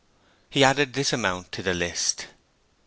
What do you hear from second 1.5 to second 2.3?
to the list.